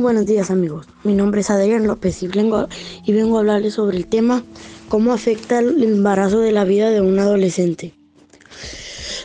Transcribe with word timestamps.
Muy 0.00 0.14
buenos 0.14 0.24
días 0.24 0.50
amigos, 0.50 0.86
mi 1.04 1.12
nombre 1.12 1.42
es 1.42 1.50
Adrián 1.50 1.86
López 1.86 2.22
y 2.22 2.28
vengo, 2.28 2.56
a 2.56 2.68
hablarles 3.38 3.74
sobre 3.74 3.98
el 3.98 4.06
tema 4.06 4.42
cómo 4.88 5.12
afecta 5.12 5.58
el 5.58 5.84
embarazo 5.84 6.40
de 6.40 6.52
la 6.52 6.64
vida 6.64 6.88
de 6.88 7.02
un 7.02 7.18
adolescente. 7.18 7.92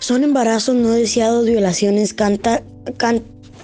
Son 0.01 0.25
embarazos 0.25 0.75
no 0.75 0.89
deseados, 0.89 1.45
violaciones, 1.45 2.13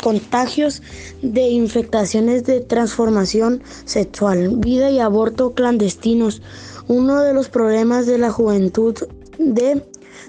contagios 0.02 0.82
de 1.22 1.50
infectaciones 1.50 2.46
de 2.46 2.62
transformación 2.62 3.62
sexual, 3.84 4.56
vida 4.60 4.90
y 4.90 5.00
aborto 5.00 5.54
clandestinos. 5.54 6.42
Uno 6.88 7.20
de 7.20 7.34
los 7.34 7.50
problemas 7.50 8.06
de 8.06 8.20
la 8.20 8.32
juventud 8.32 8.96
de, 9.38 9.84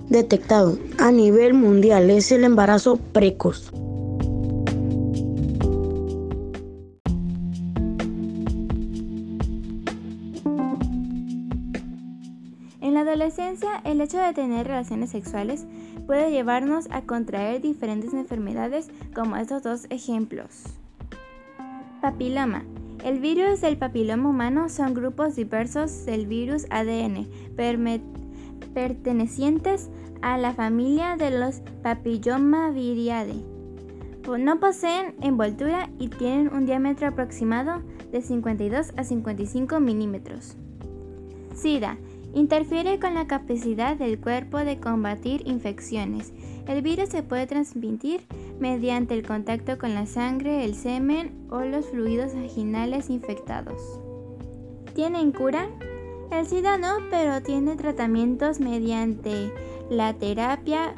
detectado 0.08 0.76
a 0.98 1.12
nivel 1.12 1.54
mundial 1.54 2.10
es 2.10 2.32
el 2.32 2.42
embarazo 2.42 2.96
precoz. 2.96 3.70
En 12.92 12.96
la 12.96 13.10
adolescencia, 13.10 13.80
el 13.84 14.02
hecho 14.02 14.18
de 14.18 14.34
tener 14.34 14.66
relaciones 14.66 15.08
sexuales 15.08 15.64
puede 16.06 16.30
llevarnos 16.30 16.88
a 16.90 17.00
contraer 17.00 17.62
diferentes 17.62 18.12
enfermedades 18.12 18.90
como 19.14 19.36
estos 19.36 19.62
dos 19.62 19.86
ejemplos. 19.88 20.64
Papiloma. 22.02 22.64
El 23.02 23.18
virus 23.18 23.62
del 23.62 23.78
papiloma 23.78 24.28
humano 24.28 24.68
son 24.68 24.92
grupos 24.92 25.36
diversos 25.36 26.04
del 26.04 26.26
virus 26.26 26.66
ADN 26.68 27.28
pertenecientes 28.74 29.88
a 30.20 30.36
la 30.36 30.52
familia 30.52 31.16
de 31.16 31.30
los 31.30 31.62
papillomaviridae. 31.82 33.42
No 34.38 34.60
poseen 34.60 35.14
envoltura 35.22 35.88
y 35.98 36.08
tienen 36.08 36.54
un 36.54 36.66
diámetro 36.66 37.08
aproximado 37.08 37.80
de 38.12 38.20
52 38.20 38.92
a 38.98 39.02
55 39.04 39.80
milímetros. 39.80 40.58
SIDA 41.54 41.96
Interfiere 42.34 42.98
con 42.98 43.14
la 43.14 43.26
capacidad 43.26 43.94
del 43.96 44.18
cuerpo 44.18 44.58
de 44.58 44.80
combatir 44.80 45.46
infecciones. 45.46 46.32
El 46.66 46.80
virus 46.80 47.10
se 47.10 47.22
puede 47.22 47.46
transmitir 47.46 48.22
mediante 48.58 49.12
el 49.14 49.26
contacto 49.26 49.76
con 49.76 49.94
la 49.94 50.06
sangre, 50.06 50.64
el 50.64 50.74
semen 50.74 51.46
o 51.50 51.60
los 51.60 51.86
fluidos 51.86 52.34
vaginales 52.34 53.10
infectados. 53.10 54.00
¿Tienen 54.94 55.32
cura? 55.32 55.68
El 56.30 56.46
SIDA 56.46 56.78
no, 56.78 56.96
pero 57.10 57.42
tiene 57.42 57.76
tratamientos 57.76 58.60
mediante 58.60 59.52
la 59.90 60.14
terapia 60.14 60.94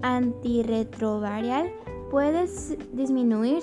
antirretroviral. 0.00 1.70
Puede 2.10 2.48
disminuir 2.94 3.62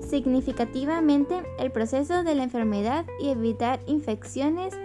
significativamente 0.00 1.42
el 1.58 1.72
proceso 1.72 2.22
de 2.22 2.36
la 2.36 2.44
enfermedad 2.44 3.04
y 3.20 3.30
evitar 3.30 3.80
infecciones 3.86 4.78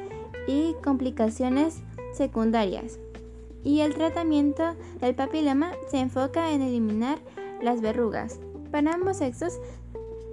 y 0.48 0.76
complicaciones 0.84 1.82
secundarias. 2.14 3.00
Y 3.64 3.82
el 3.82 3.96
tratamiento 3.96 4.76
del 5.00 5.16
papiloma 5.16 5.72
se 5.90 6.00
enfoca 6.00 6.52
en 6.52 6.62
eliminar 6.62 7.18
las 7.62 7.82
verrugas. 7.82 8.40
Para 8.72 8.94
ambos 8.94 9.18
sexos 9.18 9.60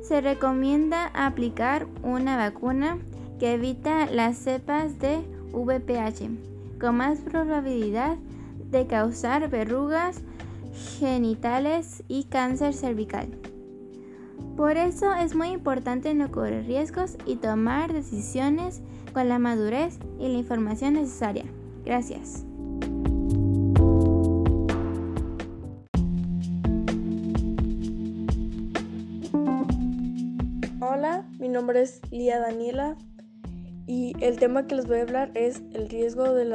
se 0.03 0.21
recomienda 0.21 1.07
aplicar 1.15 1.87
una 2.03 2.37
vacuna 2.37 2.99
que 3.39 3.55
evita 3.55 4.07
las 4.07 4.37
cepas 4.37 4.99
de 4.99 5.21
VPH 5.53 6.53
con 6.81 6.97
más 6.97 7.21
probabilidad 7.21 8.17
de 8.71 8.87
causar 8.87 9.49
verrugas 9.49 10.21
genitales 10.99 12.03
y 12.09 12.25
cáncer 12.25 12.75
cervical. 12.75 13.29
Por 14.63 14.77
eso 14.77 15.13
es 15.13 15.35
muy 15.35 15.49
importante 15.49 16.15
no 16.15 16.31
correr 16.31 16.65
riesgos 16.67 17.17
y 17.27 17.35
tomar 17.35 17.93
decisiones 17.93 18.81
con 19.13 19.29
la 19.29 19.41
madurez 19.41 19.99
y 20.21 20.29
la 20.29 20.39
información 20.39 20.95
necesaria. 20.95 21.47
Gracias. 21.85 22.45
Hola, 30.81 31.29
mi 31.41 31.49
nombre 31.49 31.83
es 31.83 32.01
Lía 32.13 32.39
Daniela 32.39 32.97
y 33.89 34.13
el 34.21 34.39
tema 34.39 34.69
que 34.69 34.77
les 34.77 34.87
voy 34.87 34.99
a 34.99 35.03
hablar 35.03 35.33
es 35.35 35.61
el 35.73 35.89
riesgo 35.89 36.35
del, 36.35 36.53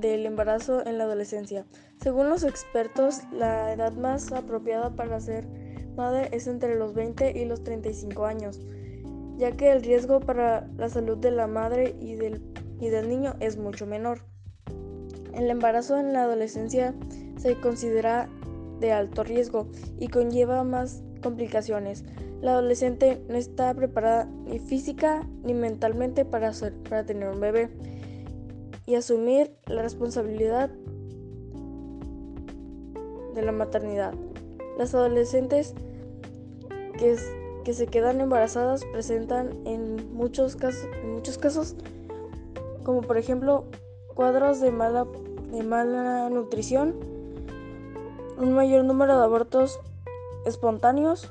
embarazo 0.00 0.86
en 0.86 0.96
la 0.96 1.04
adolescencia. 1.04 1.66
Según 2.00 2.28
los 2.28 2.44
expertos, 2.44 3.22
la 3.32 3.72
edad 3.72 3.94
más 3.94 4.30
apropiada 4.30 4.94
para 4.94 5.18
ser 5.18 5.69
madre 5.96 6.28
es 6.32 6.46
entre 6.46 6.76
los 6.76 6.94
20 6.94 7.38
y 7.38 7.44
los 7.44 7.62
35 7.62 8.24
años 8.26 8.60
ya 9.40 9.52
que 9.52 9.72
el 9.72 9.82
riesgo 9.82 10.20
para 10.20 10.68
la 10.76 10.90
salud 10.90 11.16
de 11.16 11.30
la 11.30 11.46
madre 11.46 11.96
y 11.98 12.14
del, 12.14 12.42
y 12.78 12.90
del 12.90 13.08
niño 13.08 13.34
es 13.40 13.56
mucho 13.56 13.86
menor. 13.86 14.20
El 15.32 15.48
embarazo 15.48 15.98
en 15.98 16.12
la 16.12 16.24
adolescencia 16.24 16.94
se 17.38 17.54
considera 17.54 18.28
de 18.80 18.92
alto 18.92 19.24
riesgo 19.24 19.66
y 19.98 20.08
conlleva 20.08 20.62
más 20.62 21.02
complicaciones. 21.22 22.04
La 22.42 22.52
adolescente 22.52 23.22
no 23.30 23.36
está 23.36 23.72
preparada 23.72 24.26
ni 24.44 24.58
física 24.58 25.26
ni 25.42 25.54
mentalmente 25.54 26.26
para, 26.26 26.52
para 26.90 27.06
tener 27.06 27.30
un 27.30 27.40
bebé 27.40 27.70
y 28.84 28.94
asumir 28.94 29.56
la 29.66 29.80
responsabilidad 29.80 30.68
de 33.34 33.42
la 33.42 33.52
maternidad. 33.52 34.12
Las 34.78 34.94
adolescentes 34.94 35.74
que 36.98 37.16
que 37.64 37.72
se 37.74 37.86
quedan 37.86 38.20
embarazadas 38.20 38.84
presentan 38.86 39.66
en 39.66 40.14
muchos 40.14 40.56
casos, 40.56 40.88
muchos 41.04 41.38
casos 41.38 41.76
como 42.84 43.02
por 43.02 43.18
ejemplo 43.18 43.64
cuadros 44.14 44.60
de 44.60 44.70
mala, 44.70 45.06
de 45.50 45.62
mala 45.62 46.30
nutrición, 46.30 46.94
un 48.38 48.52
mayor 48.52 48.84
número 48.84 49.18
de 49.18 49.24
abortos 49.24 49.80
espontáneos, 50.46 51.30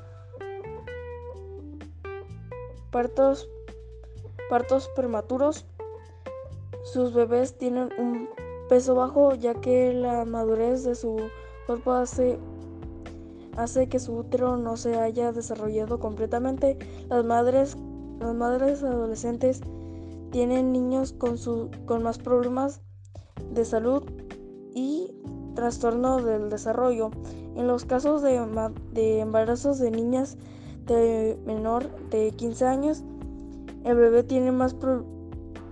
partos, 2.90 3.48
partos 4.48 4.88
prematuros, 4.94 5.66
sus 6.84 7.12
bebés 7.12 7.58
tienen 7.58 7.90
un 7.98 8.28
peso 8.68 8.94
bajo 8.94 9.34
ya 9.34 9.54
que 9.54 9.92
la 9.92 10.24
madurez 10.24 10.84
de 10.84 10.94
su 10.94 11.16
cuerpo 11.66 11.92
hace 11.92 12.38
hace 13.62 13.88
que 13.88 13.98
su 13.98 14.16
útero 14.16 14.56
no 14.56 14.76
se 14.76 14.98
haya 14.98 15.32
desarrollado 15.32 15.98
completamente. 15.98 16.78
Las 17.08 17.24
madres, 17.24 17.76
las 18.18 18.34
madres 18.34 18.82
adolescentes 18.82 19.60
tienen 20.30 20.72
niños 20.72 21.12
con, 21.12 21.38
su, 21.38 21.70
con 21.86 22.02
más 22.02 22.18
problemas 22.18 22.80
de 23.52 23.64
salud 23.64 24.04
y 24.74 25.12
trastorno 25.54 26.22
del 26.22 26.50
desarrollo. 26.50 27.10
En 27.56 27.66
los 27.66 27.84
casos 27.84 28.22
de, 28.22 28.40
de 28.92 29.20
embarazos 29.20 29.78
de 29.78 29.90
niñas 29.90 30.36
de 30.86 31.38
menor 31.44 31.90
de 32.10 32.32
15 32.32 32.66
años, 32.66 33.04
el 33.84 33.96
bebé 33.96 34.22
tiene 34.22 34.52
más 34.52 34.76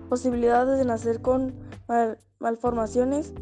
posibilidades 0.09 0.77
de 0.77 0.85
nacer 0.85 1.21
con 1.21 1.53
malformaciones 2.39 3.33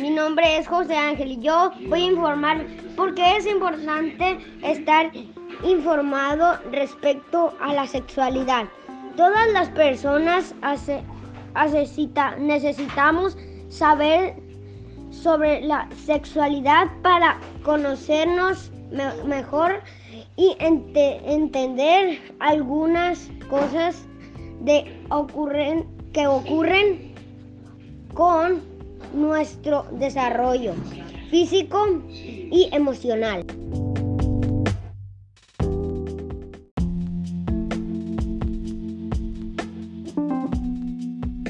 mi 0.00 0.10
nombre 0.10 0.58
es 0.58 0.68
José 0.68 0.96
Ángel 0.96 1.32
y 1.32 1.40
yo 1.40 1.70
voy 1.88 2.02
a 2.02 2.12
informar 2.12 2.66
por 2.96 3.14
qué 3.14 3.36
es 3.36 3.46
importante 3.46 4.38
estar 4.62 5.10
informado 5.64 6.58
respecto 6.70 7.56
a 7.60 7.72
la 7.72 7.86
sexualidad. 7.86 8.66
Todas 9.16 9.50
las 9.52 9.68
personas 9.70 10.54
necesitamos 12.38 13.38
saber 13.68 14.34
sobre 15.10 15.62
la 15.62 15.88
sexualidad 16.04 16.88
para 17.02 17.38
conocernos 17.62 18.70
mejor 19.24 19.80
y 20.36 20.56
entender 20.60 22.20
algunas 22.40 23.30
cosas 23.48 24.06
de 24.60 25.00
ocurren, 25.10 25.86
que 26.12 26.26
ocurren 26.26 27.14
con 28.12 28.75
nuestro 29.14 29.86
desarrollo 29.92 30.74
físico 31.30 31.86
y 32.08 32.68
emocional. 32.72 33.44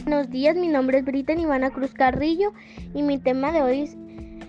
Buenos 0.05 0.31
días, 0.31 0.57
mi 0.57 0.69
nombre 0.69 0.99
es 0.99 1.05
Britan 1.05 1.41
Ivana 1.41 1.71
Cruz 1.71 1.93
Carrillo 1.93 2.53
y 2.95 3.03
mi 3.03 3.19
tema 3.19 3.53
de 3.53 3.63
hoy 3.63 3.91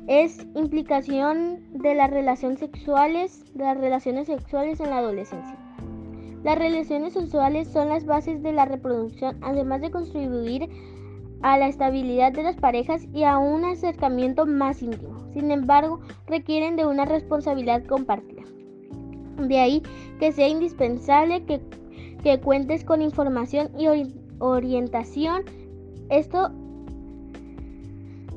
es, 0.08 0.46
implicación 0.56 1.60
de 1.72 1.94
las 1.94 2.10
relaciones 2.10 2.60
sexuales, 2.60 3.44
de 3.54 3.66
las 3.66 3.78
relaciones 3.78 4.28
sexuales 4.28 4.80
en 4.80 4.92
la 4.92 5.00
adolescencia. 5.00 5.58
Las 6.44 6.58
relaciones 6.58 7.14
sexuales 7.14 7.68
son 7.68 7.90
las 7.90 8.06
bases 8.06 8.42
de 8.42 8.54
la 8.54 8.66
reproducción, 8.66 9.38
además 9.42 9.82
de 9.82 9.92
contribuir 9.92 10.70
a 11.42 11.58
la 11.58 11.68
estabilidad 11.68 12.32
de 12.34 12.44
las 12.44 12.56
parejas 12.56 13.08
y 13.14 13.24
a 13.24 13.38
un 13.38 13.66
acercamiento 13.66 14.46
más 14.46 14.82
íntimo. 14.82 15.20
Sin 15.34 15.52
embargo, 15.52 16.00
requieren 16.26 16.76
de 16.76 16.86
una 16.86 17.06
responsabilidad 17.06 17.86
compartida. 17.86 18.44
De 19.48 19.60
ahí 19.60 19.84
que 20.20 20.32
sea 20.32 20.48
indispensable 20.48 21.44
que, 21.46 21.62
que 22.24 22.40
cuentes 22.40 22.84
con 22.84 23.02
información 23.02 23.70
y 23.78 23.88
orientación. 24.40 25.44
Esto, 26.10 26.52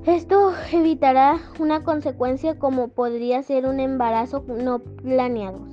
esto 0.05 0.52
evitará 0.73 1.38
una 1.58 1.82
consecuencia 1.82 2.58
como 2.58 2.88
podría 2.88 3.43
ser 3.43 3.67
un 3.67 3.81
embarazo 3.81 4.44
no 4.47 4.81
planeado 4.81 5.67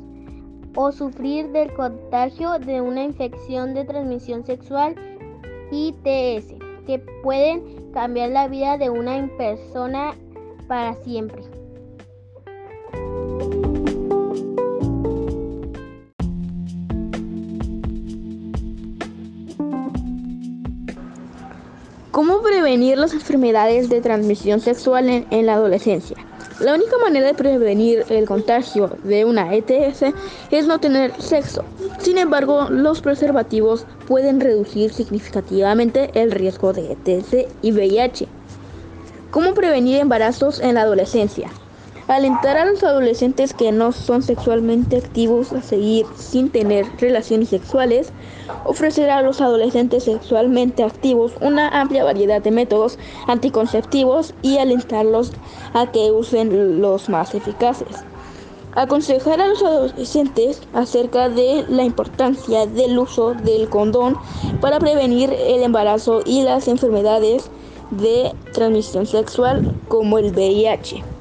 o 0.76 0.92
sufrir 0.92 1.50
del 1.52 1.74
contagio 1.74 2.60
de 2.60 2.82
una 2.82 3.04
infección 3.04 3.74
de 3.74 3.84
transmisión 3.84 4.46
sexual 4.46 4.96
ITS 5.72 6.67
que 6.88 7.00
pueden 7.22 7.92
cambiar 7.92 8.32
la 8.32 8.48
vida 8.48 8.78
de 8.78 8.90
una 8.90 9.30
persona 9.38 10.16
para 10.68 10.96
siempre. 11.04 11.57
¿Cómo 22.18 22.42
prevenir 22.42 22.98
las 22.98 23.14
enfermedades 23.14 23.90
de 23.90 24.02
transmisión 24.02 24.60
sexual 24.60 25.08
en, 25.30 25.46
la 25.46 25.54
adolescencia? 25.54 26.18
La 26.60 26.74
única 26.74 26.98
manera 26.98 27.28
de 27.28 27.36
prevenir 27.36 28.06
el 28.10 28.26
contagio 28.26 28.98
de 29.04 29.24
una 29.24 29.54
ETS 29.54 30.02
es 30.50 30.66
no 30.66 30.80
tener 30.80 31.14
sexo. 31.22 31.64
Sin 32.00 32.18
embargo, 32.18 32.70
los 32.72 33.02
preservativos 33.02 33.86
pueden 34.08 34.40
reducir 34.40 34.92
significativamente 34.92 36.10
el 36.16 36.32
riesgo 36.32 36.74
de 36.74 36.94
ETS 36.94 37.52
y 37.62 37.72
VIH. 37.72 38.28
¿Cómo 39.30 39.54
prevenir 39.54 40.00
embarazos 40.00 40.60
en 40.60 40.74
la 40.74 40.82
adolescencia? 40.82 41.52
Alentar 42.08 42.56
a 42.56 42.64
los 42.64 42.84
adolescentes 42.84 43.54
que 43.54 43.74
no 43.74 43.92
son 43.92 44.24
sexualmente 44.24 44.96
activos 44.96 45.52
a 45.52 45.62
seguir 45.62 46.06
sin 46.16 46.50
tener 46.50 46.86
relaciones 47.00 47.50
sexuales. 47.50 48.14
Ofrecer 48.64 49.10
a 49.10 49.22
los 49.22 49.42
adolescentes 49.42 50.06
sexualmente 50.06 50.84
activos 50.84 51.34
una 51.42 51.68
amplia 51.68 52.06
variedad 52.06 52.42
de 52.42 52.52
métodos 52.52 52.98
anticonceptivos 53.28 54.34
y 54.42 54.58
alentarlos 54.58 55.34
a 55.74 55.92
que 55.92 56.12
usen 56.12 56.80
los 56.80 57.10
más 57.10 57.36
eficaces. 57.36 58.06
Aconsejar 58.74 59.42
a 59.42 59.48
los 59.48 59.62
adolescentes 59.62 60.62
acerca 60.74 61.28
de 61.28 61.66
la 61.68 61.84
importancia 61.84 62.68
del 62.68 62.98
uso 62.98 63.34
del 63.34 63.68
condón 63.68 64.16
para 64.62 64.80
prevenir 64.80 65.34
el 65.34 65.62
embarazo 65.62 66.22
y 66.26 66.44
las 66.44 66.70
enfermedades 66.70 67.50
de 67.92 68.32
transmisión 68.54 69.06
sexual 69.06 69.76
como 69.90 70.20
el 70.20 70.32
VIH. 70.32 71.17